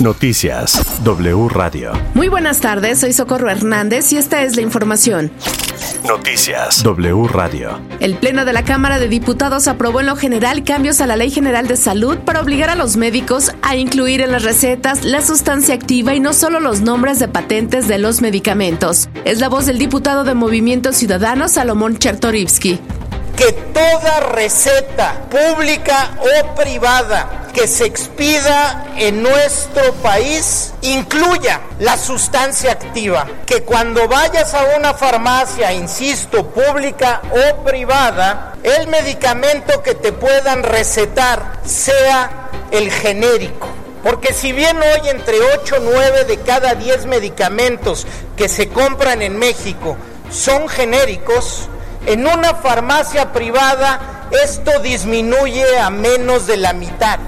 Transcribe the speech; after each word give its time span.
Noticias 0.00 0.82
W 1.04 1.48
Radio. 1.48 1.92
Muy 2.14 2.28
buenas 2.28 2.60
tardes, 2.60 3.00
soy 3.00 3.12
Socorro 3.12 3.50
Hernández 3.50 4.12
y 4.12 4.16
esta 4.16 4.42
es 4.42 4.56
la 4.56 4.62
información. 4.62 5.30
Noticias 6.06 6.82
W 6.82 7.28
Radio. 7.28 7.78
El 8.00 8.16
Pleno 8.16 8.44
de 8.44 8.52
la 8.52 8.64
Cámara 8.64 8.98
de 8.98 9.08
Diputados 9.08 9.68
aprobó 9.68 10.00
en 10.00 10.06
lo 10.06 10.16
general 10.16 10.64
cambios 10.64 11.00
a 11.00 11.06
la 11.06 11.16
Ley 11.16 11.30
General 11.30 11.66
de 11.68 11.76
Salud 11.76 12.18
para 12.18 12.40
obligar 12.40 12.70
a 12.70 12.74
los 12.74 12.96
médicos 12.96 13.52
a 13.62 13.76
incluir 13.76 14.22
en 14.22 14.32
las 14.32 14.42
recetas 14.42 15.04
la 15.04 15.20
sustancia 15.20 15.74
activa 15.74 16.14
y 16.14 16.20
no 16.20 16.32
solo 16.32 16.60
los 16.60 16.80
nombres 16.80 17.18
de 17.18 17.28
patentes 17.28 17.86
de 17.86 17.98
los 17.98 18.22
medicamentos. 18.22 19.08
Es 19.24 19.40
la 19.40 19.48
voz 19.48 19.66
del 19.66 19.78
diputado 19.78 20.24
de 20.24 20.34
Movimiento 20.34 20.92
Ciudadano, 20.92 21.48
Salomón 21.48 21.98
Chertorivsky 21.98 22.80
que 23.40 23.52
toda 23.52 24.20
receta 24.20 25.14
pública 25.30 26.10
o 26.20 26.54
privada 26.54 27.48
que 27.54 27.66
se 27.66 27.86
expida 27.86 28.88
en 28.98 29.22
nuestro 29.22 29.94
país 29.94 30.74
incluya 30.82 31.62
la 31.78 31.96
sustancia 31.96 32.72
activa, 32.72 33.26
que 33.46 33.62
cuando 33.62 34.06
vayas 34.08 34.52
a 34.52 34.76
una 34.76 34.92
farmacia, 34.92 35.72
insisto, 35.72 36.48
pública 36.48 37.22
o 37.30 37.64
privada, 37.64 38.56
el 38.62 38.88
medicamento 38.88 39.82
que 39.82 39.94
te 39.94 40.12
puedan 40.12 40.62
recetar 40.62 41.60
sea 41.64 42.50
el 42.70 42.92
genérico. 42.92 43.68
Porque 44.02 44.34
si 44.34 44.52
bien 44.52 44.76
hoy 44.76 45.08
entre 45.08 45.40
8 45.40 45.76
o 45.78 45.80
9 45.80 46.24
de 46.24 46.40
cada 46.40 46.74
10 46.74 47.06
medicamentos 47.06 48.06
que 48.36 48.50
se 48.50 48.68
compran 48.68 49.22
en 49.22 49.38
México 49.38 49.96
son 50.30 50.68
genéricos, 50.68 51.70
en 52.06 52.26
una 52.26 52.54
farmacia 52.54 53.32
privada 53.32 54.28
esto 54.44 54.70
disminuye 54.82 55.78
a 55.78 55.90
menos 55.90 56.46
de 56.46 56.56
la 56.56 56.72
mitad. 56.72 57.18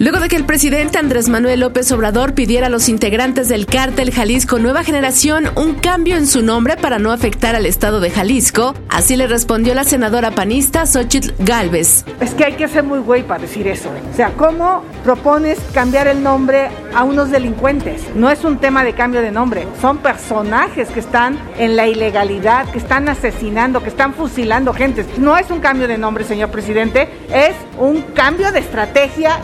Luego 0.00 0.18
de 0.18 0.28
que 0.28 0.34
el 0.34 0.44
presidente 0.44 0.98
Andrés 0.98 1.28
Manuel 1.28 1.60
López 1.60 1.90
Obrador 1.92 2.34
pidiera 2.34 2.66
a 2.66 2.70
los 2.70 2.88
integrantes 2.88 3.48
del 3.48 3.66
cártel 3.66 4.12
Jalisco 4.12 4.58
Nueva 4.58 4.82
Generación 4.82 5.50
un 5.54 5.74
cambio 5.74 6.16
en 6.16 6.26
su 6.26 6.42
nombre 6.42 6.76
para 6.76 6.98
no 6.98 7.12
afectar 7.12 7.54
al 7.54 7.64
estado 7.64 8.00
de 8.00 8.10
Jalisco, 8.10 8.74
así 8.88 9.14
le 9.14 9.28
respondió 9.28 9.72
la 9.72 9.84
senadora 9.84 10.32
panista 10.32 10.84
Xochitl 10.84 11.32
Galvez. 11.38 12.04
Es 12.20 12.34
que 12.34 12.44
hay 12.44 12.54
que 12.54 12.66
ser 12.66 12.82
muy 12.82 12.98
güey 12.98 13.22
para 13.22 13.42
decir 13.42 13.68
eso. 13.68 13.88
O 14.12 14.16
sea, 14.16 14.30
¿cómo 14.32 14.82
propones 15.04 15.60
cambiar 15.72 16.08
el 16.08 16.22
nombre 16.24 16.70
a 16.94 17.04
unos 17.04 17.30
delincuentes? 17.30 18.14
No 18.14 18.30
es 18.30 18.44
un 18.44 18.58
tema 18.58 18.84
de 18.84 18.94
cambio 18.94 19.22
de 19.22 19.30
nombre, 19.30 19.66
son 19.80 19.98
personajes 19.98 20.88
que 20.88 21.00
están 21.00 21.38
en 21.58 21.76
la 21.76 21.86
ilegalidad, 21.86 22.68
que 22.70 22.78
están 22.78 23.08
asesinando, 23.08 23.82
que 23.82 23.88
están 23.88 24.14
fusilando 24.14 24.72
gente. 24.72 25.04
No 25.18 25.36
es 25.36 25.50
un 25.50 25.60
cambio 25.60 25.88
de 25.88 25.98
nombre, 25.98 26.24
señor 26.24 26.50
presidente, 26.50 27.08
es 27.32 27.54
un 27.78 28.02
cambio 28.14 28.52
de 28.52 28.60
estrategia. 28.60 29.40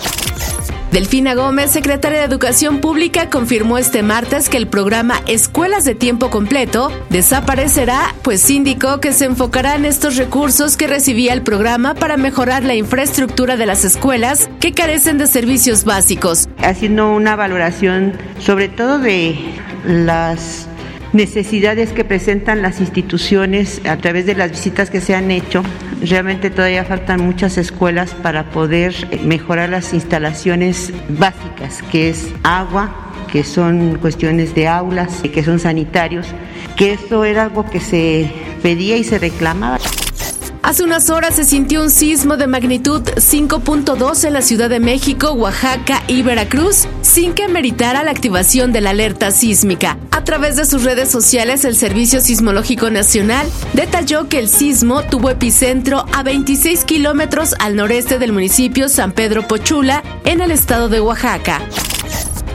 Delfina 0.93 1.35
Gómez, 1.35 1.71
secretaria 1.71 2.19
de 2.19 2.25
Educación 2.25 2.81
Pública, 2.81 3.31
confirmó 3.31 3.79
este 3.79 4.03
martes 4.03 4.49
que 4.49 4.57
el 4.57 4.67
programa 4.67 5.23
Escuelas 5.29 5.85
de 5.85 5.95
Tiempo 5.95 6.31
Completo 6.31 6.91
desaparecerá, 7.11 8.13
pues 8.23 8.51
indicó 8.51 8.99
que 8.99 9.13
se 9.13 9.27
enfocará 9.27 9.77
en 9.77 9.85
estos 9.85 10.17
recursos 10.17 10.77
que 10.77 10.89
recibía 10.89 11.33
el 11.33 11.43
programa 11.43 11.95
para 11.95 12.17
mejorar 12.17 12.65
la 12.65 12.75
infraestructura 12.75 13.57
de 13.57 13.67
las 13.67 13.85
escuelas 13.85 14.51
que 14.59 14.73
carecen 14.73 15.17
de 15.17 15.29
servicios 15.29 15.85
básicos. 15.85 16.49
Haciendo 16.59 17.13
una 17.13 17.37
valoración 17.37 18.15
sobre 18.41 18.69
todo 18.69 18.99
de 18.99 19.39
las 19.85 20.67
necesidades 21.13 21.93
que 21.93 22.05
presentan 22.05 22.63
las 22.63 22.81
instituciones 22.81 23.81
a 23.87 23.97
través 23.97 24.27
de 24.27 24.35
las 24.35 24.51
visitas 24.51 24.91
que 24.91 25.01
se 25.01 25.15
han 25.15 25.31
hecho. 25.31 25.63
Realmente 26.03 26.51
todavía 26.51 26.85
faltan 26.85 27.21
muchas 27.21 27.59
escuelas 27.59 28.15
para 28.15 28.51
poder 28.51 28.95
mejorar 29.25 29.71
las 29.71 29.93
instalaciones 29.93 30.93
básicas, 31.09 31.83
que 31.91 32.09
es 32.11 32.29
agua, 32.43 33.13
que 33.31 33.45
son 33.45 33.99
cuestiones 34.01 34.55
de 34.55 34.69
aulas, 34.69 35.23
que 35.23 35.43
son 35.43 35.59
sanitarios, 35.59 36.27
que 36.77 36.93
eso 36.93 37.25
era 37.25 37.45
algo 37.45 37.69
que 37.69 37.81
se 37.81 38.33
pedía 38.63 38.97
y 38.97 39.05
se 39.05 39.19
reclamaba. 39.19 39.79
Hace 40.71 40.85
unas 40.85 41.11
horas 41.11 41.35
se 41.35 41.45
sintió 41.45 41.83
un 41.83 41.91
sismo 41.91 42.37
de 42.37 42.47
magnitud 42.47 43.03
5.2 43.03 44.25
en 44.25 44.33
la 44.33 44.41
Ciudad 44.41 44.71
de 44.71 44.79
México, 44.79 45.33
Oaxaca 45.33 46.05
y 46.07 46.23
Veracruz, 46.23 46.87
sin 47.03 47.33
que 47.33 47.49
meritara 47.49 48.05
la 48.05 48.13
activación 48.13 48.71
de 48.71 48.81
la 48.81 48.91
alerta 48.91 49.33
sísmica. 49.33 49.99
A 50.13 50.23
través 50.23 50.55
de 50.55 50.65
sus 50.65 50.85
redes 50.85 51.11
sociales, 51.11 51.65
el 51.65 51.75
Servicio 51.75 52.21
Sismológico 52.21 52.89
Nacional 52.89 53.49
detalló 53.73 54.29
que 54.29 54.39
el 54.39 54.49
sismo 54.49 55.03
tuvo 55.03 55.31
epicentro 55.31 56.07
a 56.13 56.23
26 56.23 56.85
kilómetros 56.85 57.57
al 57.59 57.75
noreste 57.75 58.21
del 58.21 58.33
municipio 58.33 58.89
San 58.89 59.11
Pedro 59.11 59.49
Pochula, 59.49 60.05
en 60.25 60.41
el 60.41 60.53
estado 60.53 60.89
de 60.89 61.01
Oaxaca. 61.01 61.61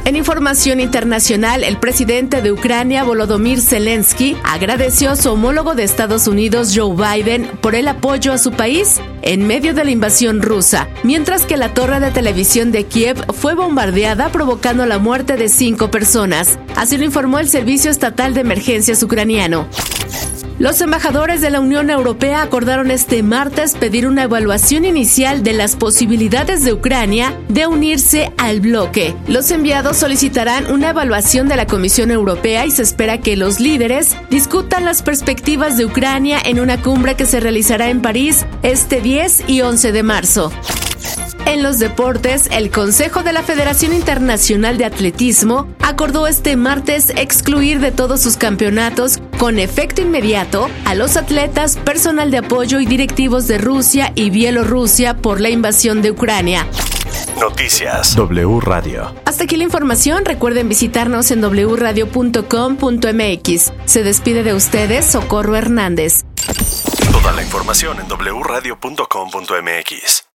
En 0.05 0.15
información 0.15 0.79
internacional, 0.79 1.63
el 1.63 1.79
presidente 1.79 2.43
de 2.43 2.51
Ucrania, 2.51 3.03
Volodymyr 3.03 3.59
Zelensky, 3.59 4.37
agradeció 4.43 5.09
a 5.09 5.15
su 5.15 5.31
homólogo 5.31 5.73
de 5.73 5.83
Estados 5.83 6.27
Unidos, 6.27 6.73
Joe 6.75 6.95
Biden, 6.95 7.49
por 7.59 7.73
el 7.73 7.87
apoyo 7.87 8.31
a 8.31 8.37
su 8.37 8.51
país 8.51 9.01
en 9.23 9.47
medio 9.47 9.73
de 9.73 9.83
la 9.83 9.89
invasión 9.89 10.43
rusa, 10.43 10.87
mientras 11.01 11.47
que 11.47 11.57
la 11.57 11.73
torre 11.73 11.99
de 11.99 12.11
televisión 12.11 12.71
de 12.71 12.83
Kiev 12.83 13.17
fue 13.33 13.55
bombardeada 13.55 14.29
provocando 14.29 14.85
la 14.85 14.99
muerte 14.99 15.37
de 15.37 15.49
cinco 15.49 15.89
personas. 15.89 16.59
Así 16.75 16.99
lo 16.99 17.05
informó 17.05 17.39
el 17.39 17.49
Servicio 17.49 17.89
Estatal 17.89 18.35
de 18.35 18.41
Emergencias 18.41 19.01
ucraniano. 19.01 19.67
Los 20.57 20.79
embajadores 20.79 21.41
de 21.41 21.49
la 21.49 21.59
Unión 21.59 21.89
Europea 21.89 22.41
acordaron 22.41 22.89
este 22.89 23.21
martes 23.23 23.75
pedir 23.75 24.07
una 24.07 24.23
evaluación 24.23 24.85
inicial 24.85 25.43
de 25.43 25.51
las 25.51 25.75
posibilidades 25.75 26.63
de 26.63 26.71
Ucrania 26.71 27.37
de 27.49 27.67
unirse 27.67 28.31
al 28.37 28.61
bloque. 28.61 29.13
Los 29.27 29.51
enviados 29.51 29.97
solicitarán 29.97 30.71
una 30.71 30.91
evaluación 30.91 31.49
de 31.49 31.57
la 31.57 31.67
Comisión 31.67 32.09
Europea 32.09 32.65
y 32.65 32.71
se 32.71 32.83
espera 32.83 33.19
que 33.19 33.35
los 33.35 33.59
líderes 33.59 34.15
discutan 34.29 34.85
las 34.85 35.03
perspectivas 35.03 35.75
de 35.75 35.85
Ucrania 35.85 36.39
en 36.45 36.61
una 36.61 36.81
cumbre 36.81 37.15
que 37.15 37.25
se 37.25 37.41
realizará 37.41 37.89
en 37.89 38.01
París 38.01 38.45
este 38.63 39.01
10 39.01 39.49
y 39.49 39.59
11 39.59 39.91
de 39.91 40.03
marzo. 40.03 40.53
En 41.45 41.61
los 41.61 41.79
deportes, 41.79 42.49
el 42.51 42.71
Consejo 42.71 43.23
de 43.23 43.31
la 43.31 43.43
Federación 43.43 43.93
Internacional 43.93 44.77
de 44.77 44.85
Atletismo 44.85 45.67
acordó 45.81 46.27
este 46.27 46.55
martes 46.55 47.11
excluir 47.11 47.79
de 47.79 47.91
todos 47.91 48.21
sus 48.21 48.35
campeonatos 48.35 49.19
con 49.37 49.59
efecto 49.59 50.01
inmediato 50.01 50.69
a 50.85 50.95
los 50.95 51.17
atletas, 51.17 51.77
personal 51.77 52.31
de 52.31 52.39
apoyo 52.39 52.79
y 52.79 52.85
directivos 52.85 53.47
de 53.47 53.59
Rusia 53.59 54.11
y 54.15 54.31
Bielorrusia 54.31 55.17
por 55.17 55.39
la 55.39 55.49
invasión 55.49 56.01
de 56.01 56.11
Ucrania. 56.11 56.67
Noticias 57.39 58.15
W 58.15 58.59
Radio. 58.61 59.13
Hasta 59.25 59.43
aquí 59.43 59.55
la 59.55 59.63
información. 59.63 60.25
Recuerden 60.25 60.67
visitarnos 60.67 61.29
en 61.31 61.41
wradio.com.mx. 61.41 63.73
Se 63.85 64.03
despide 64.03 64.43
de 64.43 64.53
ustedes 64.53 65.05
Socorro 65.05 65.55
Hernández. 65.55 66.25
Toda 67.11 67.31
la 67.33 67.43
información 67.43 67.99
en 67.99 68.07
wradio.com.mx. 68.07 70.25